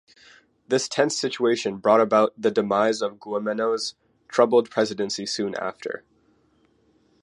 This 0.67 0.87
tense 0.87 1.15
situation 1.21 1.77
brought 1.77 2.01
about 2.01 2.33
the 2.35 2.49
demise 2.49 3.03
of 3.03 3.17
Goumenos' 3.19 3.93
troubled 4.27 4.71
presidency 4.71 5.27
soon 5.27 5.53
after. 5.53 6.03